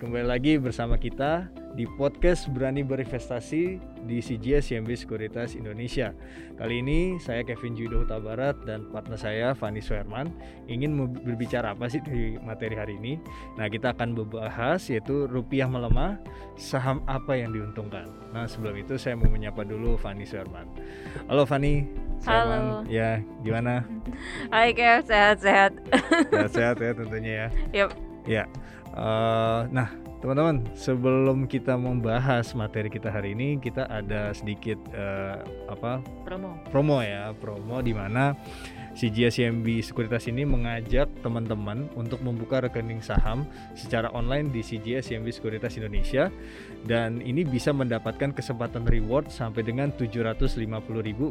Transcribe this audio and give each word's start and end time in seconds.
kembali 0.00 0.32
lagi 0.32 0.56
bersama 0.56 0.96
kita 0.96 1.52
di 1.76 1.84
podcast 1.84 2.48
Berani 2.48 2.80
Berinvestasi 2.80 3.76
di 4.08 4.16
CGS 4.16 4.72
CMB 4.72 4.96
Sekuritas 4.96 5.52
Indonesia. 5.52 6.16
Kali 6.56 6.80
ini 6.80 7.20
saya 7.20 7.44
Kevin 7.44 7.76
Judo 7.76 8.00
Huta 8.00 8.16
Barat 8.16 8.56
dan 8.64 8.88
partner 8.88 9.20
saya 9.20 9.52
Fani 9.52 9.84
Suherman 9.84 10.32
ingin 10.72 10.96
berbicara 11.20 11.76
apa 11.76 11.92
sih 11.92 12.00
di 12.00 12.40
materi 12.40 12.80
hari 12.80 12.96
ini. 12.96 13.20
Nah 13.60 13.68
kita 13.68 13.92
akan 13.92 14.16
membahas 14.16 14.80
yaitu 14.88 15.28
rupiah 15.28 15.68
melemah, 15.68 16.16
saham 16.56 17.04
apa 17.04 17.36
yang 17.36 17.52
diuntungkan. 17.52 18.08
Nah 18.32 18.48
sebelum 18.48 18.80
itu 18.80 18.96
saya 18.96 19.20
mau 19.20 19.28
menyapa 19.28 19.68
dulu 19.68 20.00
Fani 20.00 20.24
Suherman. 20.24 20.64
Halo 21.28 21.44
Fani. 21.44 21.84
Halo. 22.24 22.88
Ya 22.88 23.20
gimana? 23.44 23.84
Hai 24.54 24.72
Kev, 24.72 25.04
sehat-sehat. 25.04 25.76
Sehat-sehat 26.32 26.76
ya 26.80 26.90
tentunya 26.96 27.32
ya. 27.36 27.48
Yep. 27.84 27.90
Ya. 28.24 28.44
Uh, 28.94 29.70
nah 29.70 29.90
Teman-teman, 30.20 30.68
sebelum 30.76 31.48
kita 31.48 31.80
membahas 31.80 32.52
materi 32.52 32.92
kita 32.92 33.08
hari 33.08 33.32
ini, 33.32 33.56
kita 33.56 33.88
ada 33.88 34.36
sedikit 34.36 34.76
uh, 34.92 35.40
apa? 35.64 36.04
Promo. 36.28 36.60
Promo 36.68 37.00
ya, 37.00 37.32
promo 37.32 37.80
di 37.80 37.96
mana 37.96 38.36
CGSCMB 39.00 39.80
Sekuritas 39.80 40.28
ini 40.28 40.44
mengajak 40.44 41.08
teman-teman 41.24 41.88
untuk 41.96 42.20
membuka 42.20 42.60
rekening 42.60 43.00
saham 43.00 43.48
secara 43.72 44.12
online 44.12 44.52
di 44.52 44.60
CGSCMB 44.60 45.24
Sekuritas 45.32 45.80
Indonesia 45.80 46.28
dan 46.84 47.24
ini 47.24 47.48
bisa 47.48 47.72
mendapatkan 47.72 48.36
kesempatan 48.36 48.84
reward 48.84 49.32
sampai 49.32 49.64
dengan 49.64 49.88
750.000 49.96 50.60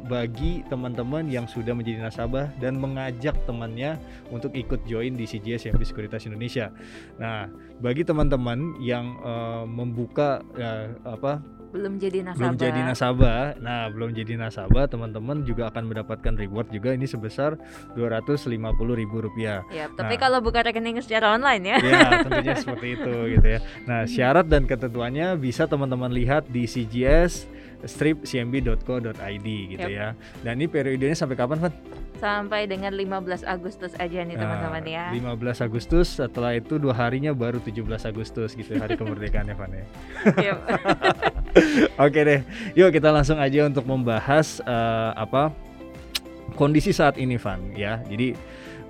bagi 0.09 0.65
teman-teman 0.65 1.29
yang 1.29 1.45
sudah 1.45 1.77
menjadi 1.77 2.09
nasabah 2.09 2.49
dan 2.57 2.81
mengajak 2.81 3.37
temannya 3.45 4.01
untuk 4.33 4.57
ikut 4.57 4.89
join 4.89 5.13
di 5.13 5.29
CGSCMB 5.29 5.85
Sekuritas 5.85 6.25
Indonesia. 6.25 6.73
Nah, 7.21 7.45
bagi 7.77 8.01
teman-teman 8.01 8.81
yang 8.81 9.13
uh, 9.21 9.69
membuka 9.69 10.41
uh, 10.57 10.89
apa 11.05 11.59
belum 11.69 12.01
jadi 12.01 12.25
nasabah. 12.25 12.41
Belum 12.41 12.55
jadi 12.57 12.79
nasabah. 12.81 13.41
Nah, 13.61 13.83
belum 13.93 14.09
jadi 14.17 14.33
nasabah, 14.41 14.85
teman-teman 14.89 15.45
juga 15.45 15.69
akan 15.69 15.93
mendapatkan 15.93 16.33
reward 16.33 16.73
juga 16.73 16.97
ini 16.97 17.05
sebesar 17.05 17.58
Rp250.000. 17.95 19.71
Ya, 19.71 19.85
tapi 19.93 20.15
nah, 20.15 20.19
kalau 20.19 20.39
buka 20.39 20.63
rekening 20.65 20.99
secara 21.03 21.35
online 21.35 21.63
ya. 21.75 21.77
Ya, 21.81 22.09
tentunya 22.25 22.55
seperti 22.57 22.87
itu 22.99 23.15
gitu 23.37 23.47
ya. 23.47 23.59
Nah, 23.85 24.05
syarat 24.05 24.45
dan 24.47 24.65
ketentuannya 24.65 25.35
bisa 25.37 25.65
teman-teman 25.65 26.11
lihat 26.11 26.47
di 26.47 26.65
CGS 26.65 27.47
stripcmb.co.id 27.79 29.47
gitu 29.77 29.89
yep. 29.89 29.99
ya. 29.99 30.07
Dan 30.43 30.59
ini 30.59 30.67
periodenya 30.67 31.15
sampai 31.15 31.39
kapan, 31.39 31.69
Van? 31.69 31.73
sampai 32.19 32.67
dengan 32.67 32.91
15 32.91 33.47
Agustus 33.47 33.95
aja 33.95 34.19
nih 34.27 34.35
teman-teman 34.35 34.83
ya. 34.83 35.07
15 35.15 35.65
Agustus 35.65 36.19
setelah 36.19 36.51
itu 36.51 36.75
dua 36.75 36.91
harinya 36.91 37.31
baru 37.31 37.63
17 37.63 37.87
Agustus 38.11 38.53
gitu 38.59 38.75
hari 38.75 38.99
kemerdekaan 38.99 39.47
ya 39.47 39.55
Van 39.55 39.71
ya. 39.71 39.85
Oke 42.05 42.19
deh. 42.27 42.39
Yuk 42.75 42.91
kita 42.91 43.09
langsung 43.09 43.39
aja 43.39 43.65
untuk 43.65 43.87
membahas 43.87 44.59
uh, 44.67 45.15
apa 45.15 45.55
kondisi 46.59 46.91
saat 46.91 47.15
ini 47.15 47.39
Van 47.39 47.71
ya. 47.71 48.03
Jadi 48.03 48.35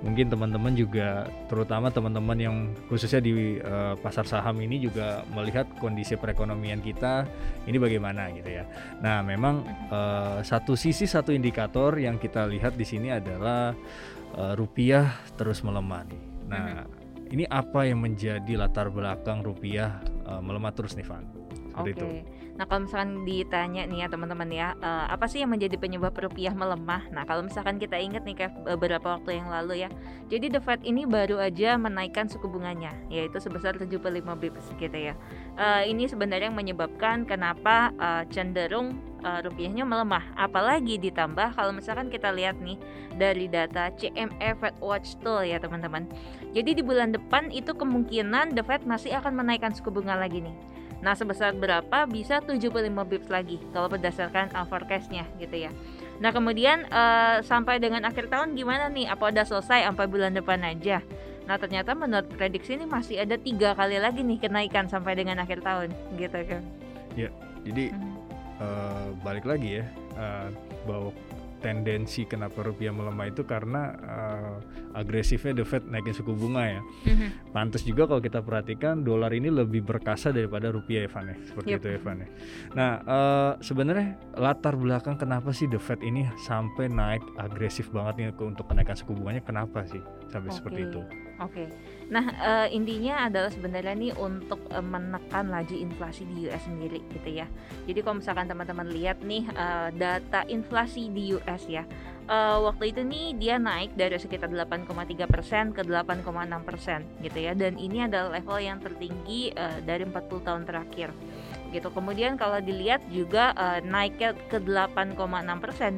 mungkin 0.00 0.32
teman-teman 0.32 0.72
juga 0.72 1.28
terutama 1.46 1.92
teman-teman 1.92 2.38
yang 2.40 2.56
khususnya 2.88 3.20
di 3.20 3.60
uh, 3.60 3.94
pasar 4.00 4.24
saham 4.24 4.58
ini 4.58 4.80
juga 4.80 5.22
melihat 5.30 5.68
kondisi 5.76 6.16
perekonomian 6.16 6.80
kita 6.82 7.28
ini 7.68 7.78
bagaimana 7.78 8.32
gitu 8.34 8.50
ya. 8.50 8.64
Nah, 8.98 9.22
memang 9.22 9.62
uh, 9.92 10.42
satu 10.42 10.74
sisi 10.74 11.06
satu 11.06 11.30
indikator 11.30 11.94
yang 12.00 12.18
kita 12.18 12.48
lihat 12.48 12.74
di 12.74 12.82
sini 12.82 13.12
adalah 13.12 13.76
uh, 14.34 14.52
rupiah 14.58 15.20
terus 15.38 15.62
melemah 15.62 16.02
nih. 16.08 16.22
Nah, 16.50 16.82
ini 17.30 17.46
apa 17.46 17.86
yang 17.86 18.02
menjadi 18.02 18.58
latar 18.58 18.90
belakang 18.90 19.46
rupiah 19.46 20.02
uh, 20.26 20.42
melemah 20.42 20.74
terus 20.74 20.98
nih 20.98 21.06
Van? 21.06 21.22
Oke. 21.82 21.94
Okay. 21.96 22.16
Nah 22.60 22.68
kalau 22.68 22.84
misalkan 22.84 23.24
ditanya 23.24 23.88
nih 23.88 24.04
ya 24.04 24.06
teman-teman 24.12 24.48
ya, 24.52 24.76
uh, 24.84 25.08
apa 25.08 25.24
sih 25.24 25.40
yang 25.40 25.48
menjadi 25.48 25.80
penyebab 25.80 26.12
rupiah 26.12 26.52
melemah? 26.52 27.08
Nah 27.08 27.24
kalau 27.24 27.48
misalkan 27.48 27.80
kita 27.80 27.96
ingat 27.96 28.20
nih 28.28 28.36
kayak 28.36 28.52
beberapa 28.76 29.16
waktu 29.16 29.40
yang 29.40 29.48
lalu 29.48 29.80
ya, 29.80 29.88
jadi 30.28 30.52
The 30.52 30.60
Fed 30.60 30.84
ini 30.84 31.08
baru 31.08 31.40
aja 31.40 31.80
menaikkan 31.80 32.28
suku 32.28 32.52
bunganya, 32.52 32.92
yaitu 33.08 33.40
sebesar 33.40 33.80
75 33.80 33.96
bips 34.36 34.76
gitu 34.76 34.92
ya. 34.92 35.16
Uh, 35.56 35.88
ini 35.88 36.04
sebenarnya 36.04 36.52
yang 36.52 36.58
menyebabkan 36.60 37.24
kenapa 37.24 37.96
uh, 37.96 38.28
cenderung 38.28 39.00
uh, 39.24 39.40
rupiahnya 39.40 39.88
melemah. 39.88 40.28
Apalagi 40.36 41.00
ditambah 41.00 41.56
kalau 41.56 41.72
misalkan 41.72 42.12
kita 42.12 42.28
lihat 42.28 42.60
nih 42.60 42.76
dari 43.16 43.48
data 43.48 43.88
CME 43.96 44.60
Fed 44.60 44.76
Watch 44.84 45.16
Tool 45.24 45.48
ya 45.48 45.56
teman-teman. 45.56 46.04
Jadi 46.52 46.76
di 46.76 46.82
bulan 46.84 47.16
depan 47.16 47.48
itu 47.48 47.72
kemungkinan 47.72 48.52
The 48.52 48.68
Fed 48.68 48.84
masih 48.84 49.16
akan 49.16 49.32
menaikkan 49.32 49.72
suku 49.72 49.88
bunga 49.88 50.20
lagi 50.20 50.44
nih. 50.44 50.56
Nah, 51.00 51.16
sebesar 51.16 51.56
berapa 51.56 52.04
bisa 52.04 52.44
75 52.44 52.68
bips 53.08 53.28
lagi 53.32 53.56
kalau 53.72 53.88
berdasarkan 53.88 54.52
uh, 54.52 54.68
forecastnya 54.68 55.24
gitu 55.40 55.68
ya. 55.68 55.72
Nah, 56.20 56.28
kemudian 56.28 56.84
uh, 56.92 57.40
sampai 57.40 57.80
dengan 57.80 58.04
akhir 58.04 58.28
tahun 58.28 58.52
gimana 58.52 58.92
nih? 58.92 59.08
Apa 59.08 59.32
udah 59.32 59.48
selesai 59.48 59.88
sampai 59.88 60.04
bulan 60.04 60.36
depan 60.36 60.60
aja? 60.60 61.00
Nah, 61.48 61.56
ternyata 61.56 61.96
menurut 61.96 62.28
prediksi 62.36 62.76
ini 62.76 62.84
masih 62.84 63.24
ada 63.24 63.40
tiga 63.40 63.72
kali 63.72 63.96
lagi 63.96 64.20
nih 64.20 64.38
kenaikan 64.38 64.86
sampai 64.86 65.16
dengan 65.16 65.40
akhir 65.40 65.64
tahun 65.64 65.88
gitu 66.20 66.38
kan. 66.44 66.62
Ya, 67.16 67.32
jadi 67.64 67.96
hmm. 67.96 68.14
uh, 68.60 69.08
balik 69.24 69.48
lagi 69.48 69.80
ya 69.80 69.84
uh, 70.20 70.52
bahwa 70.84 71.10
tendensi 71.60 72.24
kenapa 72.24 72.64
rupiah 72.64 72.90
melemah 72.90 73.28
itu 73.28 73.44
karena 73.44 73.94
uh, 74.00 74.56
agresifnya 74.96 75.62
The 75.62 75.64
Fed 75.68 75.84
naikin 75.86 76.16
suku 76.16 76.32
bunga 76.32 76.64
ya. 76.66 76.80
Mm-hmm. 76.80 77.54
Pantas 77.54 77.84
juga 77.84 78.08
kalau 78.08 78.18
kita 78.18 78.40
perhatikan 78.40 79.04
dolar 79.06 79.30
ini 79.36 79.52
lebih 79.52 79.84
berkasa 79.84 80.32
daripada 80.34 80.72
rupiah 80.72 81.06
Evan 81.06 81.30
ya, 81.30 81.36
seperti 81.46 81.68
yep. 81.76 81.80
itu 81.84 81.88
Evan 82.00 82.16
ya. 82.24 82.28
Nah 82.74 82.90
uh, 83.04 83.52
sebenarnya 83.60 84.18
latar 84.40 84.74
belakang 84.74 85.20
kenapa 85.20 85.52
sih 85.52 85.68
The 85.68 85.78
Fed 85.78 86.00
ini 86.00 86.26
sampai 86.48 86.88
naik 86.90 87.22
agresif 87.38 87.92
banget 87.94 88.14
nih 88.18 88.26
untuk 88.40 88.66
kenaikan 88.66 88.96
suku 88.96 89.12
bunganya 89.14 89.44
kenapa 89.44 89.84
sih 89.86 90.00
sampai 90.32 90.50
okay. 90.50 90.58
seperti 90.58 90.80
itu? 90.88 91.02
Oke. 91.40 91.64
Okay. 91.64 91.68
Nah, 92.10 92.26
uh, 92.42 92.68
intinya 92.68 93.30
adalah 93.30 93.48
sebenarnya 93.48 93.94
nih 93.96 94.12
untuk 94.18 94.60
uh, 94.74 94.82
menekan 94.82 95.48
laju 95.48 95.72
inflasi 95.72 96.26
di 96.26 96.50
US 96.50 96.66
sendiri 96.66 97.00
gitu 97.16 97.30
ya. 97.32 97.46
Jadi 97.88 97.98
kalau 98.02 98.20
misalkan 98.20 98.50
teman-teman 98.50 98.90
lihat 98.90 99.24
nih 99.24 99.46
uh, 99.56 99.88
data 99.94 100.44
inflasi 100.50 101.08
di 101.08 101.38
US 101.38 101.64
ya. 101.70 101.86
Uh, 102.30 102.62
waktu 102.68 102.94
itu 102.94 103.02
nih 103.02 103.26
dia 103.40 103.56
naik 103.58 103.96
dari 103.98 104.14
sekitar 104.14 104.52
8,3% 104.54 105.74
ke 105.74 105.82
8,6% 105.82 107.26
gitu 107.26 107.38
ya 107.42 107.58
dan 107.58 107.74
ini 107.74 108.06
adalah 108.06 108.38
level 108.38 108.58
yang 108.62 108.78
tertinggi 108.78 109.50
uh, 109.58 109.82
dari 109.82 110.06
40 110.06 110.46
tahun 110.46 110.62
terakhir 110.62 111.10
gitu. 111.74 111.88
Kemudian 111.90 112.34
kalau 112.38 112.58
dilihat 112.58 113.02
juga 113.10 113.54
uh, 113.54 113.78
naiknya 113.82 114.34
ke 114.50 114.62
8,6% 114.62 115.16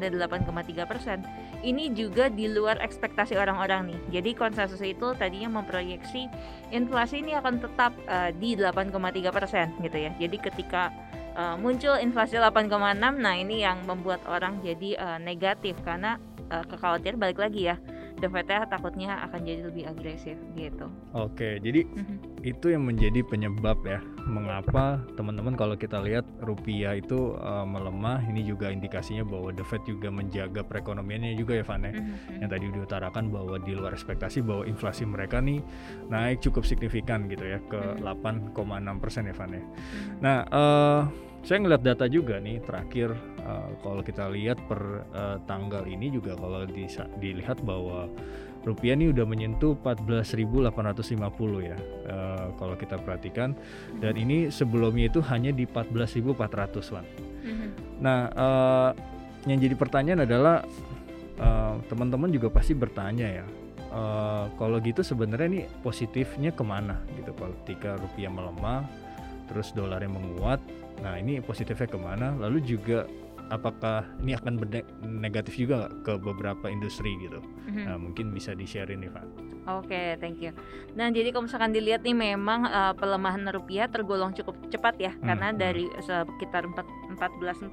dari 0.01 0.15
8,3%. 0.17 1.42
Ini 1.63 1.95
juga 1.95 2.27
di 2.27 2.51
luar 2.51 2.83
ekspektasi 2.83 3.39
orang-orang 3.39 3.95
nih. 3.95 4.01
Jadi 4.19 4.31
konsensus 4.35 4.83
itu 4.83 5.15
tadinya 5.15 5.63
memproyeksi 5.63 6.27
inflasi 6.75 7.23
ini 7.23 7.39
akan 7.39 7.63
tetap 7.63 7.95
uh, 8.11 8.35
di 8.35 8.59
8,3% 8.59 9.79
gitu 9.79 9.99
ya. 9.99 10.11
Jadi 10.19 10.37
ketika 10.43 10.91
uh, 11.39 11.57
muncul 11.57 11.97
inflasi 11.99 12.37
8,6 12.37 12.69
nah 12.99 13.35
ini 13.37 13.65
yang 13.65 13.81
membuat 13.87 14.21
orang 14.29 14.61
jadi 14.61 14.99
uh, 14.99 15.19
negatif 15.23 15.79
karena 15.87 16.19
uh, 16.51 16.65
kekhawatiran 16.67 17.19
balik 17.19 17.39
lagi 17.41 17.73
ya 17.73 17.77
The 18.23 18.31
Fed 18.31 18.47
takutnya 18.71 19.19
akan 19.27 19.43
jadi 19.43 19.67
lebih 19.67 19.85
agresif 19.91 20.39
gitu. 20.55 20.87
Oke, 21.11 21.59
jadi 21.59 21.83
mm-hmm. 21.83 22.47
itu 22.47 22.71
yang 22.71 22.87
menjadi 22.87 23.19
penyebab 23.27 23.83
ya 23.83 23.99
mengapa 24.31 25.03
teman-teman 25.19 25.59
kalau 25.59 25.75
kita 25.75 25.99
lihat 25.99 26.23
rupiah 26.39 26.95
itu 26.95 27.35
uh, 27.43 27.67
melemah. 27.67 28.23
Ini 28.23 28.47
juga 28.47 28.71
indikasinya 28.71 29.27
bahwa 29.27 29.51
The 29.51 29.67
Fed 29.67 29.83
juga 29.91 30.15
menjaga 30.15 30.63
perekonomiannya 30.63 31.35
juga 31.35 31.59
ya 31.59 31.67
Van 31.67 31.83
ya. 31.83 31.99
Mm-hmm. 31.99 32.39
Yang 32.47 32.51
tadi 32.55 32.67
diutarakan 32.71 33.25
bahwa 33.35 33.59
di 33.59 33.73
luar 33.75 33.99
ekspektasi 33.99 34.39
bahwa 34.47 34.71
inflasi 34.71 35.03
mereka 35.03 35.43
nih 35.43 35.59
naik 36.07 36.39
cukup 36.47 36.63
signifikan 36.63 37.27
gitu 37.27 37.43
ya 37.43 37.59
ke 37.67 37.99
mm-hmm. 37.99 38.55
8,6 38.55 39.03
persen 39.03 39.27
ya 39.27 39.35
Van 39.35 39.51
ya. 39.51 39.59
Mm-hmm. 39.59 40.17
Nah, 40.23 40.39
uh, 40.55 41.03
saya 41.43 41.59
ngeliat 41.59 41.83
data 41.83 42.07
juga 42.07 42.39
nih 42.39 42.63
terakhir 42.63 43.15
uh, 43.43 43.75
kalau 43.83 44.03
kita 44.03 44.31
lihat 44.31 44.59
per 44.71 45.07
uh, 45.11 45.39
tanggal 45.51 45.83
ini 45.87 46.11
juga 46.15 46.39
kalau 46.39 46.63
di, 46.67 46.87
dilihat 47.19 47.59
bahwa 47.67 48.07
rupiah 48.63 48.95
ini 48.95 49.11
udah 49.11 49.27
menyentuh 49.27 49.75
14.850 49.83 50.71
ya 51.67 51.79
uh, 52.07 52.47
kalau 52.57 52.75
kita 52.79 52.95
perhatikan 53.03 53.59
dan 53.99 54.15
ini 54.15 54.55
sebelumnya 54.55 55.11
itu 55.11 55.19
hanya 55.27 55.51
di 55.51 55.67
14.400 55.67 56.95
an. 56.95 57.07
Mm-hmm. 57.43 57.71
Nah, 57.99 58.19
uh, 58.39 58.91
yang 59.51 59.59
jadi 59.59 59.75
pertanyaan 59.75 60.23
adalah 60.23 60.63
uh, 61.43 61.75
teman-teman 61.91 62.31
juga 62.31 62.55
pasti 62.55 62.73
bertanya 62.79 63.43
ya. 63.43 63.47
Uh, 63.93 64.49
kalau 64.57 64.81
gitu 64.81 65.05
sebenarnya 65.05 65.49
ini 65.53 65.63
positifnya 65.85 66.49
ke 66.49 66.65
mana 66.65 66.97
gitu 67.13 67.37
kalau 67.37 67.53
ketika 67.61 68.01
rupiah 68.01 68.33
melemah 68.33 68.89
terus 69.53 69.77
dolarnya 69.77 70.09
menguat 70.09 70.65
nah 71.01 71.17
ini 71.17 71.41
positifnya 71.41 71.89
ke 71.89 71.99
mana 71.99 72.37
lalu 72.37 72.61
juga 72.61 73.09
apakah 73.53 74.05
ini 74.25 74.33
akan 74.33 74.61
negatif 75.05 75.61
juga 75.61 75.93
ke 76.05 76.17
beberapa 76.17 76.69
industri 76.73 77.17
gitu 77.21 77.41
mm-hmm. 77.41 77.85
nah, 77.85 77.97
mungkin 78.01 78.33
bisa 78.33 78.53
di 78.57 78.65
share 78.65 78.93
ini 78.93 79.09
Pak 79.09 79.53
Oke, 79.63 79.95
okay, 79.95 80.09
thank 80.19 80.43
you. 80.43 80.51
Nah, 80.99 81.07
jadi 81.15 81.31
kalau 81.31 81.47
misalkan 81.47 81.71
dilihat 81.71 82.03
nih 82.03 82.35
memang 82.35 82.67
uh, 82.67 82.99
pelemahan 82.99 83.47
rupiah 83.55 83.87
tergolong 83.87 84.35
cukup 84.35 84.59
cepat 84.75 84.99
ya, 84.99 85.15
hmm. 85.15 85.23
karena 85.23 85.55
hmm. 85.55 85.59
dari 85.63 85.87
sekitar 86.03 86.67
14.400 86.67 87.71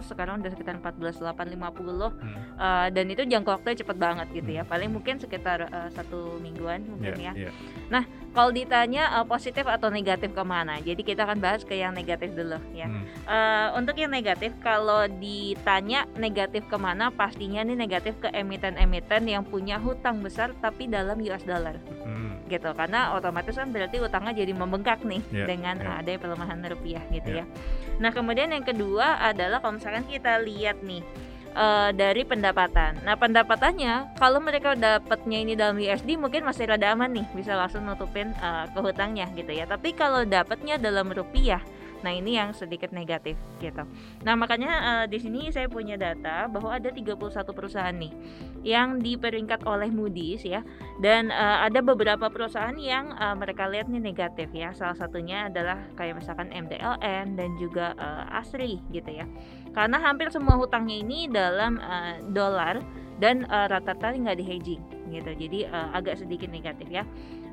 sekarang 0.00 0.40
udah 0.40 0.48
sekitar 0.56 0.80
14.850 0.80 1.20
hmm. 1.20 2.16
uh, 2.56 2.88
dan 2.88 3.04
itu 3.12 3.28
jangka 3.28 3.60
waktunya 3.60 3.76
cepat 3.84 3.96
banget 4.00 4.26
gitu 4.32 4.48
ya. 4.48 4.64
Hmm. 4.64 4.72
Paling 4.72 4.90
mungkin 4.96 5.20
sekitar 5.20 5.68
uh, 5.68 5.92
satu 5.92 6.40
mingguan 6.40 6.88
mungkin 6.88 7.12
yeah, 7.20 7.36
ya. 7.36 7.52
Yeah. 7.52 7.54
Nah, 7.92 8.08
kalau 8.32 8.50
ditanya 8.50 9.20
uh, 9.20 9.26
positif 9.28 9.68
atau 9.68 9.92
negatif 9.92 10.32
ke 10.32 10.44
mana? 10.46 10.80
Jadi 10.80 11.04
kita 11.04 11.28
akan 11.28 11.38
bahas 11.42 11.66
ke 11.66 11.76
yang 11.76 11.92
negatif 11.92 12.32
dulu 12.32 12.56
ya. 12.72 12.88
Hmm. 12.88 13.04
Uh, 13.28 13.68
untuk 13.76 13.98
yang 14.00 14.08
negatif, 14.08 14.56
kalau 14.64 15.04
ditanya 15.20 16.08
negatif 16.16 16.64
ke 16.70 16.76
mana, 16.80 17.12
pastinya 17.12 17.60
nih 17.60 17.76
negatif 17.76 18.16
ke 18.22 18.32
emiten-emiten 18.32 19.28
yang 19.28 19.44
punya 19.44 19.76
hutang 19.76 20.24
besar 20.24 20.56
tapi 20.64 20.88
dalam 20.88 21.10
dalam 21.10 21.26
US 21.26 21.42
dollar 21.42 21.76
hmm. 22.06 22.46
gitu 22.46 22.70
karena 22.78 23.18
otomatis 23.18 23.58
kan 23.58 23.74
berarti 23.74 23.98
utangnya 23.98 24.32
jadi 24.36 24.52
membengkak 24.54 25.02
nih 25.02 25.22
yeah, 25.34 25.46
dengan 25.50 25.76
yeah. 25.82 25.98
ada 25.98 26.12
pelemahan 26.22 26.62
rupiah 26.70 27.02
gitu 27.10 27.30
yeah. 27.34 27.46
ya 27.48 27.98
nah 27.98 28.14
kemudian 28.14 28.54
yang 28.54 28.62
kedua 28.62 29.18
adalah 29.18 29.58
kalau 29.58 29.82
misalkan 29.82 30.06
kita 30.06 30.38
lihat 30.38 30.78
nih 30.86 31.02
uh, 31.54 31.90
dari 31.94 32.22
pendapatan. 32.26 33.00
Nah 33.02 33.14
pendapatannya 33.18 34.18
kalau 34.18 34.38
mereka 34.38 34.74
dapatnya 34.74 35.38
ini 35.42 35.52
dalam 35.58 35.78
USD 35.78 36.18
mungkin 36.18 36.46
masih 36.46 36.70
rada 36.70 36.92
aman 36.94 37.10
nih 37.10 37.26
bisa 37.34 37.54
langsung 37.56 37.86
nutupin 37.86 38.30
uh, 38.42 38.66
kehutangnya 38.74 39.30
gitu 39.34 39.50
ya. 39.54 39.66
Tapi 39.66 39.94
kalau 39.94 40.22
dapatnya 40.26 40.78
dalam 40.78 41.10
rupiah 41.10 41.62
Nah, 42.00 42.12
ini 42.16 42.40
yang 42.40 42.56
sedikit 42.56 42.90
negatif 42.90 43.36
gitu. 43.60 43.84
Nah, 44.24 44.34
makanya 44.36 44.72
uh, 44.80 45.04
di 45.04 45.20
sini 45.20 45.52
saya 45.52 45.68
punya 45.68 46.00
data 46.00 46.48
bahwa 46.48 46.72
ada 46.72 46.88
31 46.88 47.16
perusahaan 47.52 47.92
nih 47.92 48.12
yang 48.64 49.00
diperingkat 49.00 49.64
oleh 49.68 49.92
Moody's 49.92 50.44
ya. 50.44 50.64
Dan 51.00 51.28
uh, 51.28 51.64
ada 51.64 51.84
beberapa 51.84 52.32
perusahaan 52.32 52.76
yang 52.76 53.12
uh, 53.16 53.36
mereka 53.36 53.68
lihat 53.68 53.88
nih 53.92 54.00
negatif 54.00 54.48
ya. 54.52 54.72
Salah 54.72 54.96
satunya 54.96 55.52
adalah 55.52 55.80
kayak 55.96 56.20
misalkan 56.20 56.48
MDLN 56.52 57.36
dan 57.36 57.50
juga 57.60 57.92
uh, 58.00 58.38
Asri 58.40 58.80
gitu 58.92 59.12
ya. 59.12 59.28
Karena 59.76 60.00
hampir 60.00 60.32
semua 60.32 60.56
hutangnya 60.56 60.96
ini 61.00 61.28
dalam 61.28 61.78
uh, 61.78 62.18
dolar 62.32 62.80
dan 63.20 63.44
uh, 63.52 63.68
rata-rata 63.68 64.16
nggak 64.16 64.38
di 64.40 64.44
hedging 64.48 64.82
gitu. 65.12 65.30
Jadi 65.36 65.68
uh, 65.68 65.92
agak 65.92 66.16
sedikit 66.22 66.48
negatif 66.48 66.88
ya 66.88 67.04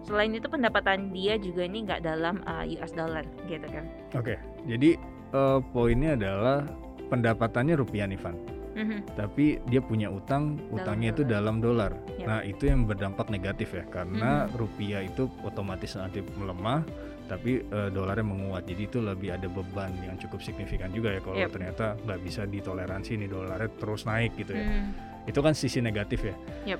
selain 0.05 0.31
itu 0.35 0.47
pendapatan 0.47 1.09
dia 1.15 1.39
juga 1.39 1.65
ini 1.65 1.88
nggak 1.88 2.01
dalam 2.05 2.44
uh, 2.45 2.63
US 2.77 2.94
dollar 2.94 3.23
gitu 3.49 3.67
kan 3.71 3.85
oke 4.13 4.23
okay, 4.23 4.38
jadi 4.67 4.99
uh, 5.33 5.59
poinnya 5.73 6.13
adalah 6.19 6.67
pendapatannya 7.07 7.75
rupiah 7.79 8.05
nih 8.05 8.19
Van 8.19 8.35
mm-hmm. 8.77 8.99
tapi 9.17 9.57
dia 9.67 9.81
punya 9.81 10.07
utang 10.13 10.61
utangnya 10.69 11.15
itu 11.15 11.23
dalam 11.25 11.59
dolar 11.59 11.97
yep. 12.19 12.27
nah 12.27 12.39
itu 12.45 12.69
yang 12.69 12.85
berdampak 12.85 13.27
negatif 13.33 13.73
ya 13.73 13.83
karena 13.89 14.45
mm-hmm. 14.45 14.57
rupiah 14.59 15.01
itu 15.01 15.25
otomatis 15.41 15.97
nanti 15.97 16.21
melemah 16.38 16.85
tapi 17.27 17.59
uh, 17.75 17.91
dolarnya 17.91 18.23
menguat 18.23 18.63
jadi 18.63 18.88
itu 18.88 19.03
lebih 19.03 19.35
ada 19.35 19.51
beban 19.51 19.91
yang 19.99 20.15
cukup 20.15 20.39
signifikan 20.39 20.88
juga 20.95 21.11
ya 21.11 21.19
kalau 21.19 21.35
yep. 21.35 21.51
ternyata 21.51 21.99
nggak 22.07 22.19
bisa 22.23 22.47
ditoleransi 22.47 23.19
nih 23.19 23.27
dolarnya 23.27 23.69
terus 23.75 24.07
naik 24.07 24.31
gitu 24.39 24.55
ya 24.55 24.63
mm. 24.63 24.88
itu 25.27 25.39
kan 25.44 25.51
sisi 25.51 25.83
negatif 25.83 26.23
ya 26.23 26.35
yep. 26.63 26.79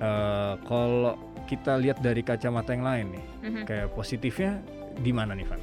uh, 0.00 0.56
kalau 0.64 1.20
kita 1.46 1.78
lihat 1.78 2.02
dari 2.02 2.20
kacamata 2.26 2.74
yang 2.74 2.84
lain 2.84 3.06
nih, 3.14 3.24
mm-hmm. 3.24 3.64
kayak 3.64 3.88
positifnya 3.94 4.60
di 4.98 5.12
mana 5.14 5.32
nih, 5.32 5.46
Van? 5.46 5.62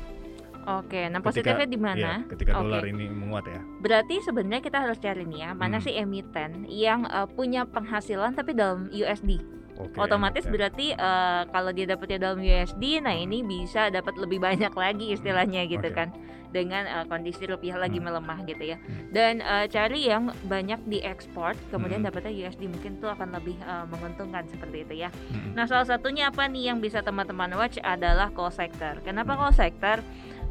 Oke, 0.63 1.11
nah 1.11 1.19
positifnya 1.19 1.67
di 1.67 1.75
mana? 1.75 2.23
Ya, 2.23 2.29
ketika 2.31 2.55
okay. 2.55 2.63
dolar 2.63 2.83
ini 2.87 3.05
menguat 3.11 3.45
ya. 3.51 3.59
Berarti 3.83 4.23
sebenarnya 4.23 4.63
kita 4.63 4.77
harus 4.79 4.95
cari 4.95 5.27
nih 5.27 5.39
ya, 5.43 5.49
mana 5.51 5.77
hmm. 5.79 5.85
sih 5.85 5.93
emiten 5.99 6.51
yang 6.71 7.03
uh, 7.11 7.27
punya 7.27 7.67
penghasilan 7.67 8.31
tapi 8.31 8.55
dalam 8.55 8.87
USD. 8.87 9.43
Okay, 9.73 9.97
Otomatis 9.97 10.45
okay. 10.45 10.53
berarti 10.53 10.87
uh, 10.93 11.49
kalau 11.49 11.73
dia 11.73 11.89
dapatnya 11.89 12.17
dalam 12.29 12.39
USD, 12.45 13.01
nah 13.01 13.13
ini 13.13 13.41
bisa 13.41 13.89
dapat 13.89 14.13
lebih 14.21 14.37
banyak 14.37 14.73
lagi 14.73 15.17
istilahnya 15.17 15.65
gitu 15.65 15.89
okay. 15.89 15.97
kan 15.97 16.09
dengan 16.53 16.85
uh, 16.85 17.05
kondisi 17.09 17.49
rupiah 17.49 17.81
lagi 17.81 17.97
hmm. 17.97 18.05
melemah 18.05 18.39
gitu 18.45 18.63
ya. 18.63 18.77
Hmm. 18.77 19.09
Dan 19.09 19.33
uh, 19.41 19.65
cari 19.65 20.05
yang 20.05 20.29
banyak 20.45 20.85
diekspor, 20.85 21.57
kemudian 21.73 22.05
hmm. 22.05 22.13
dapatnya 22.13 22.31
USD 22.31 22.69
mungkin 22.69 23.01
tuh 23.01 23.09
akan 23.09 23.33
lebih 23.33 23.57
uh, 23.65 23.89
menguntungkan 23.89 24.45
seperti 24.45 24.85
itu 24.85 24.93
ya. 25.03 25.09
Hmm. 25.33 25.57
Nah 25.57 25.65
salah 25.65 25.89
satunya 25.89 26.29
apa 26.29 26.45
nih 26.45 26.69
yang 26.69 26.77
bisa 26.77 27.01
teman-teman 27.01 27.57
watch 27.57 27.81
adalah 27.81 28.29
call 28.29 28.53
sector. 28.53 29.01
Kenapa 29.01 29.33
hmm. 29.33 29.39
call 29.41 29.53
sector? 29.57 29.97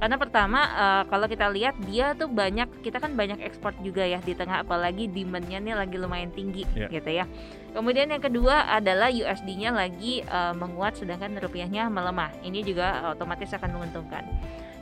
Karena 0.02 0.18
pertama 0.18 0.66
uh, 0.66 1.02
kalau 1.06 1.30
kita 1.30 1.46
lihat 1.46 1.78
dia 1.86 2.10
tuh 2.18 2.26
banyak 2.26 2.66
kita 2.82 2.98
kan 2.98 3.14
banyak 3.14 3.38
ekspor 3.38 3.70
juga 3.86 4.02
ya 4.02 4.18
di 4.18 4.34
tengah 4.34 4.66
apalagi 4.66 5.06
demandnya 5.06 5.62
nih 5.62 5.78
lagi 5.78 5.94
lumayan 5.94 6.34
tinggi 6.34 6.66
yeah. 6.74 6.90
gitu 6.90 7.22
ya. 7.22 7.30
Kemudian 7.70 8.10
yang 8.10 8.18
kedua 8.18 8.66
adalah 8.66 9.14
USD-nya 9.14 9.70
lagi 9.70 10.26
uh, 10.26 10.58
menguat 10.58 10.98
sedangkan 10.98 11.38
rupiahnya 11.38 11.86
melemah. 11.86 12.34
Ini 12.42 12.66
juga 12.66 13.14
otomatis 13.14 13.54
akan 13.54 13.78
menguntungkan. 13.78 14.26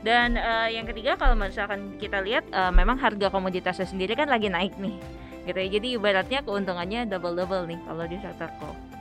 Dan 0.01 0.41
uh, 0.41 0.65
yang 0.73 0.89
ketiga 0.89 1.13
kalau 1.13 1.37
misalkan 1.37 2.01
kita 2.01 2.17
lihat 2.25 2.49
uh, 2.49 2.73
memang 2.73 2.97
harga 2.97 3.29
komoditasnya 3.29 3.85
sendiri 3.85 4.17
kan 4.17 4.25
lagi 4.25 4.49
naik 4.49 4.73
nih 4.81 4.97
gitu 5.41 5.57
ya 5.57 5.69
jadi 5.81 5.87
ibaratnya 5.97 6.39
keuntungannya 6.45 7.09
double 7.09 7.33
double 7.33 7.65
nih 7.65 7.79
kalau 7.89 8.05
di 8.05 8.17
sektor 8.21 8.49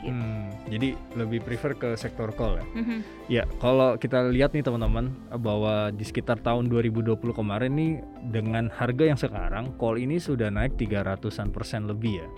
gitu. 0.01 0.09
hmm, 0.09 0.49
jadi 0.71 0.95
lebih 1.19 1.43
prefer 1.43 1.75
ke 1.75 1.99
sektor 1.99 2.31
call 2.33 2.63
ya 2.63 2.65
mm-hmm. 2.79 2.99
ya 3.27 3.45
kalau 3.59 3.99
kita 3.99 4.31
lihat 4.31 4.55
nih 4.55 4.63
teman-teman 4.63 5.11
bahwa 5.43 5.91
di 5.91 6.07
sekitar 6.07 6.39
tahun 6.41 6.71
2020 6.71 7.19
kemarin 7.35 7.73
nih 7.75 7.93
dengan 8.31 8.71
harga 8.71 9.05
yang 9.05 9.19
sekarang 9.19 9.75
call 9.77 9.99
ini 9.99 10.23
sudah 10.23 10.49
naik 10.49 10.79
300an 10.79 11.51
persen 11.51 11.91
lebih 11.91 12.23
ya 12.23 12.29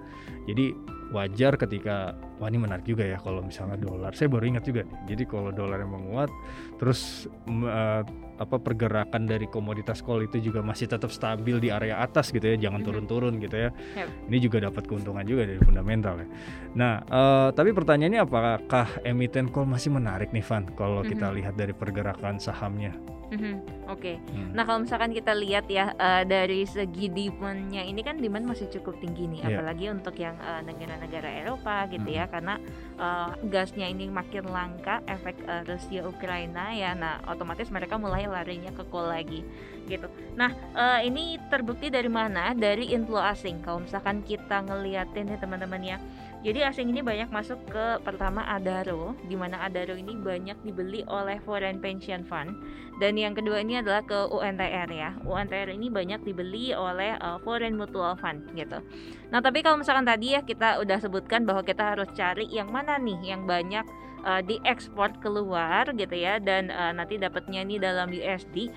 jadi 0.49 0.75
wajar 1.13 1.61
ketika 1.61 2.17
wah 2.41 2.49
ini 2.49 2.59
menarik 2.59 2.89
juga 2.89 3.05
ya 3.05 3.21
kalau 3.21 3.45
misalnya 3.45 3.77
dolar 3.77 4.17
saya 4.17 4.33
baru 4.33 4.49
ingat 4.49 4.65
juga 4.65 4.83
nih 4.89 5.15
jadi 5.15 5.23
kalau 5.29 5.53
dolar 5.53 5.79
yang 5.79 5.93
menguat 5.93 6.33
terus 6.81 7.29
uh, 7.47 8.03
apa 8.41 8.57
pergerakan 8.59 9.29
dari 9.29 9.47
komoditas 9.47 10.01
kol 10.01 10.25
itu 10.25 10.41
juga 10.41 10.65
masih 10.65 10.89
tetap 10.91 11.13
stabil 11.13 11.61
di 11.63 11.69
area 11.69 12.01
atas 12.01 12.33
gitu 12.33 12.43
ya 12.43 12.57
jangan 12.59 12.81
mm-hmm. 12.81 12.89
turun-turun 12.89 13.35
gitu 13.39 13.57
ya 13.69 13.71
yep. 13.95 14.09
ini 14.27 14.39
juga 14.41 14.59
dapat 14.67 14.89
keuntungan 14.89 15.23
juga 15.23 15.47
dari 15.47 15.61
fundamental 15.61 16.25
ya 16.25 16.27
nah 16.73 16.93
uh, 17.07 17.49
tapi 17.53 17.71
pertanyaannya 17.77 18.22
apakah 18.23 18.87
emiten 19.03 19.51
kol 19.51 19.67
masih 19.67 19.91
menarik 19.91 20.31
nih 20.31 20.45
Van 20.47 20.65
kalau 20.79 21.03
mm-hmm. 21.03 21.13
kita 21.13 21.27
lihat 21.35 21.55
dari 21.59 21.75
pergerakan 21.75 22.39
sahamnya 22.39 22.95
Mm-hmm. 23.33 23.89
Oke. 23.89 23.97
Okay. 23.97 24.17
Hmm. 24.37 24.53
Nah 24.53 24.63
kalau 24.69 24.85
misalkan 24.85 25.17
kita 25.17 25.33
lihat 25.33 25.65
ya 25.73 25.97
uh, 25.97 26.21
dari 26.29 26.69
segi 26.69 27.09
demandnya 27.09 27.81
ini 27.81 28.05
kan 28.05 28.21
demand 28.21 28.45
masih 28.45 28.69
cukup 28.69 29.01
tinggi 29.01 29.25
nih, 29.25 29.41
yeah. 29.41 29.57
apalagi 29.57 29.89
untuk 29.89 30.15
yang 30.21 30.37
uh, 30.37 30.61
negara-negara 30.61 31.41
Eropa 31.41 31.89
gitu 31.89 32.13
hmm. 32.13 32.19
ya, 32.21 32.25
karena 32.29 32.61
uh, 33.01 33.33
gasnya 33.49 33.89
ini 33.89 34.13
makin 34.13 34.45
langka, 34.53 35.01
efek 35.09 35.41
uh, 35.49 35.65
Rusia 35.65 36.05
Ukraina 36.05 36.77
ya, 36.77 36.93
nah 36.93 37.25
otomatis 37.25 37.73
mereka 37.73 37.97
mulai 37.97 38.29
larinya 38.29 38.69
ke 38.69 38.85
coal 38.93 39.09
lagi 39.09 39.41
gitu. 39.89 40.13
Nah 40.37 40.53
uh, 40.77 41.01
ini 41.01 41.41
terbukti 41.49 41.89
dari 41.89 42.13
mana? 42.13 42.53
Dari 42.53 42.93
inflow 42.93 43.25
asing. 43.25 43.65
Kalau 43.65 43.81
misalkan 43.81 44.21
kita 44.29 44.61
ngeliatin 44.61 45.33
ya 45.33 45.41
teman-teman 45.41 45.81
ya 45.81 45.97
jadi 46.43 46.67
asing 46.67 46.91
ini 46.91 47.07
banyak 47.07 47.31
masuk 47.31 47.63
ke 47.71 48.03
pertama 48.03 48.43
Adaro, 48.51 49.15
di 49.31 49.39
mana 49.39 49.63
Adaro 49.63 49.95
ini 49.95 50.19
banyak 50.19 50.59
dibeli 50.67 51.07
oleh 51.07 51.39
foreign 51.47 51.79
pension 51.79 52.27
fund. 52.27 52.59
Dan 52.99 53.15
yang 53.15 53.39
kedua 53.39 53.63
ini 53.63 53.79
adalah 53.79 54.03
ke 54.03 54.27
UNTR 54.27 54.91
ya. 54.91 55.15
UNTR 55.23 55.71
ini 55.71 55.87
banyak 55.87 56.27
dibeli 56.27 56.75
oleh 56.75 57.15
uh, 57.23 57.39
foreign 57.47 57.79
mutual 57.79 58.19
fund 58.19 58.43
gitu. 58.59 58.83
Nah, 59.31 59.39
tapi 59.39 59.63
kalau 59.63 59.79
misalkan 59.79 60.03
tadi 60.03 60.35
ya 60.35 60.43
kita 60.43 60.83
udah 60.83 60.99
sebutkan 60.99 61.47
bahwa 61.47 61.63
kita 61.63 61.95
harus 61.95 62.11
cari 62.11 62.51
yang 62.51 62.75
mana 62.75 62.99
nih 62.99 63.23
yang 63.23 63.47
banyak 63.47 63.87
uh, 64.27 64.43
diekspor 64.43 65.15
keluar 65.23 65.91
gitu 65.95 66.15
ya 66.15 66.39
dan 66.39 66.71
uh, 66.71 66.95
nanti 66.95 67.19
dapatnya 67.19 67.63
ini 67.67 67.79
dalam 67.79 68.11
USD 68.11 68.71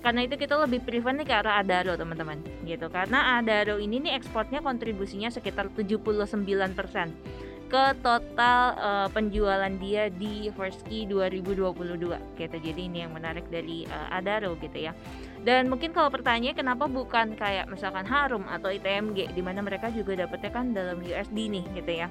karena 0.00 0.24
itu 0.24 0.34
kita 0.40 0.56
lebih 0.56 0.80
prefer 0.80 1.12
nih 1.12 1.28
ke 1.28 1.34
arah 1.36 1.60
Adaro 1.60 1.92
teman-teman. 1.96 2.40
Gitu. 2.64 2.88
Karena 2.88 3.36
Adaro 3.36 3.76
ini 3.76 4.00
nih 4.00 4.16
ekspornya 4.16 4.64
kontribusinya 4.64 5.28
sekitar 5.28 5.68
79% 5.76 6.40
ke 7.70 7.84
total 8.02 8.74
uh, 8.82 9.08
penjualan 9.14 9.70
dia 9.78 10.10
di 10.10 10.50
First 10.58 10.82
Key 10.90 11.06
2022 11.06 11.78
gitu. 12.34 12.56
Jadi 12.58 12.80
ini 12.82 13.06
yang 13.06 13.14
menarik 13.14 13.46
dari 13.46 13.86
uh, 13.86 14.10
Adaro 14.10 14.58
gitu 14.58 14.90
ya. 14.90 14.96
Dan 15.46 15.70
mungkin 15.70 15.94
kalau 15.94 16.10
pertanyaan 16.10 16.58
kenapa 16.58 16.90
bukan 16.90 17.38
kayak 17.38 17.70
misalkan 17.70 18.04
Harum 18.04 18.44
atau 18.50 18.74
ITMG 18.74 19.32
di 19.32 19.42
mana 19.44 19.62
mereka 19.62 19.88
juga 19.94 20.18
dapetnya 20.18 20.50
kan 20.50 20.74
dalam 20.74 20.98
USD 21.00 21.38
nih 21.48 21.64
gitu 21.78 21.92
ya 21.94 22.10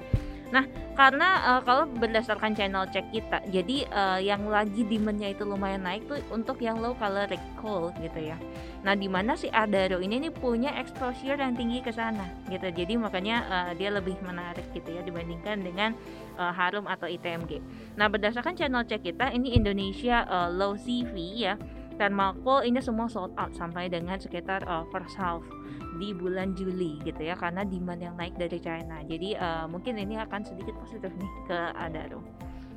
Nah, 0.50 0.66
karena 0.98 1.28
uh, 1.46 1.60
kalau 1.62 1.86
berdasarkan 1.86 2.58
channel 2.58 2.84
check 2.90 3.06
kita, 3.14 3.38
jadi 3.48 3.86
uh, 3.90 4.18
yang 4.18 4.50
lagi 4.50 4.82
demandnya 4.82 5.30
itu 5.30 5.46
lumayan 5.46 5.86
naik 5.86 6.10
tuh 6.10 6.18
untuk 6.34 6.58
yang 6.58 6.82
low 6.82 6.92
caloric 6.98 7.38
coal 7.62 7.94
gitu 8.02 8.18
ya. 8.18 8.36
Nah, 8.82 8.98
di 8.98 9.06
mana 9.06 9.38
si 9.38 9.46
Adaro 9.48 10.02
ini 10.02 10.18
nih 10.26 10.34
punya 10.34 10.74
exposure 10.76 11.38
yang 11.38 11.54
tinggi 11.54 11.78
ke 11.80 11.94
sana 11.94 12.26
gitu. 12.50 12.66
Jadi 12.66 12.98
makanya 12.98 13.36
uh, 13.46 13.70
dia 13.78 13.94
lebih 13.94 14.18
menarik 14.26 14.66
gitu 14.74 14.90
ya 14.90 15.00
dibandingkan 15.06 15.62
dengan 15.62 15.94
uh, 16.34 16.50
Harum 16.50 16.90
atau 16.90 17.06
ITMG. 17.06 17.62
Nah, 17.94 18.10
berdasarkan 18.10 18.58
channel 18.58 18.82
check 18.84 19.06
kita 19.06 19.30
ini 19.30 19.54
Indonesia 19.54 20.26
uh, 20.26 20.50
low 20.50 20.74
CV 20.74 21.46
ya 21.46 21.54
dan 22.00 22.16
Malco 22.16 22.64
ini 22.64 22.80
semua 22.80 23.12
sold 23.12 23.36
out 23.36 23.52
sampai 23.52 23.92
dengan 23.92 24.16
sekitar 24.16 24.64
uh, 24.64 24.88
first 24.88 25.12
half 25.20 25.44
di 26.00 26.16
bulan 26.16 26.56
Juli 26.56 26.96
gitu 27.04 27.20
ya 27.20 27.36
karena 27.36 27.60
demand 27.60 28.00
yang 28.00 28.16
naik 28.16 28.40
dari 28.40 28.56
China. 28.56 29.04
Jadi 29.04 29.36
uh, 29.36 29.68
mungkin 29.68 30.00
ini 30.00 30.16
akan 30.16 30.40
sedikit 30.40 30.72
positif 30.80 31.12
nih 31.12 31.30
ke 31.44 31.58
Adaro 31.76 32.24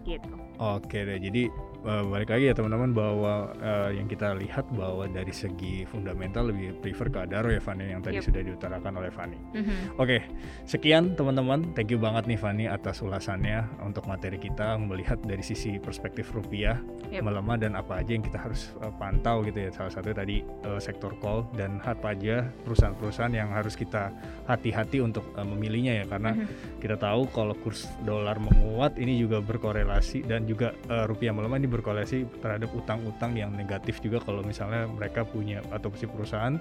gitu. 0.06 0.44
Oke 0.62 1.02
deh, 1.02 1.18
jadi 1.18 1.50
uh, 1.82 2.06
balik 2.08 2.30
lagi 2.30 2.46
ya 2.46 2.54
teman-teman 2.54 2.94
bahwa 2.94 3.52
uh, 3.58 3.90
yang 3.90 4.06
kita 4.06 4.38
lihat 4.38 4.70
bahwa 4.78 5.10
dari 5.10 5.34
segi 5.34 5.82
fundamental 5.90 6.54
lebih 6.54 6.78
prefer 6.78 7.10
ke 7.10 7.26
Adaro 7.26 7.50
ya 7.50 7.58
Fani 7.58 7.90
yang 7.90 8.06
tadi 8.06 8.22
yep. 8.22 8.26
sudah 8.30 8.42
diutarakan 8.46 8.94
oleh 9.02 9.10
Fani. 9.10 9.38
Mm-hmm. 9.58 9.98
Oke, 9.98 10.22
sekian 10.70 11.18
teman-teman, 11.18 11.74
thank 11.74 11.90
you 11.90 11.98
banget 11.98 12.30
nih 12.30 12.38
Fani 12.38 12.66
atas 12.70 13.02
ulasannya 13.02 13.66
untuk 13.82 14.06
materi 14.06 14.38
kita 14.38 14.78
melihat 14.78 15.18
dari 15.26 15.42
sisi 15.42 15.82
perspektif 15.82 16.30
rupiah 16.38 16.78
yep. 17.10 17.26
melemah 17.26 17.58
dan 17.58 17.74
apa 17.74 18.06
aja 18.06 18.14
yang 18.14 18.24
kita 18.24 18.38
harus 18.38 18.78
uh, 18.86 18.94
pantau 19.02 19.42
gitu 19.42 19.58
ya. 19.58 19.70
Salah 19.74 19.90
satu 19.90 20.14
tadi 20.14 20.46
uh, 20.70 20.78
sektor 20.78 21.18
call 21.18 21.50
dan 21.58 21.82
apa 21.82 22.14
aja 22.14 22.46
perusahaan-perusahaan 22.62 23.34
yang 23.34 23.50
harus 23.50 23.74
kita 23.74 24.14
hati-hati 24.46 25.02
untuk 25.02 25.26
uh, 25.34 25.42
memilihnya 25.42 26.04
ya 26.04 26.06
karena 26.06 26.38
mm-hmm. 26.38 26.78
kita 26.78 26.96
tahu 27.02 27.26
kalau 27.34 27.58
kurs 27.58 27.90
dolar 28.06 28.38
menguat 28.38 29.02
ini 29.02 29.18
juga 29.18 29.42
berkorelasi 29.42 29.93
dan 30.26 30.48
juga 30.48 30.72
uh, 30.88 31.06
rupiah 31.10 31.36
melemah 31.36 31.60
ini 31.60 31.70
berkorelasi 31.70 32.26
terhadap 32.40 32.72
utang-utang 32.72 33.36
yang 33.36 33.52
negatif 33.54 34.00
juga 34.00 34.24
kalau 34.24 34.46
misalnya 34.46 34.88
mereka 34.88 35.28
punya 35.28 35.60
atau 35.70 35.92
si 35.98 36.08
perusahaan 36.08 36.56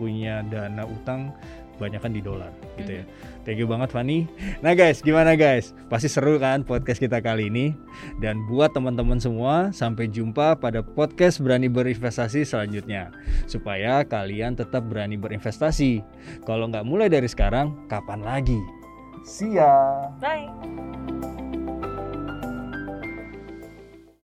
punya 0.00 0.40
dana 0.48 0.88
utang 0.88 1.34
banyak 1.80 1.98
kan 1.98 2.12
di 2.14 2.22
dolar 2.22 2.52
gitu 2.78 3.02
ya. 3.02 3.04
Mm-hmm. 3.04 3.42
Thank 3.42 3.58
you 3.58 3.66
banget 3.66 3.90
Fani. 3.90 4.30
Nah 4.62 4.72
guys, 4.76 5.02
gimana 5.02 5.34
guys? 5.34 5.74
Pasti 5.90 6.06
seru 6.06 6.38
kan 6.38 6.62
podcast 6.62 7.02
kita 7.02 7.18
kali 7.18 7.50
ini. 7.50 7.74
Dan 8.22 8.46
buat 8.46 8.70
teman-teman 8.70 9.18
semua, 9.18 9.74
sampai 9.74 10.06
jumpa 10.06 10.62
pada 10.62 10.84
podcast 10.84 11.42
Berani 11.42 11.66
Berinvestasi 11.66 12.46
selanjutnya. 12.46 13.10
Supaya 13.50 14.06
kalian 14.06 14.54
tetap 14.54 14.86
berani 14.86 15.18
berinvestasi. 15.18 16.04
Kalau 16.46 16.70
nggak 16.70 16.86
mulai 16.86 17.10
dari 17.10 17.26
sekarang, 17.26 17.74
kapan 17.90 18.22
lagi? 18.22 18.60
See 19.26 19.58
ya. 19.58 20.06
Bye. 20.22 21.01